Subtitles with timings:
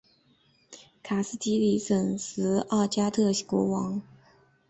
[1.03, 1.85] 卡什提里亚
[2.17, 4.01] 什二世加喜特国王。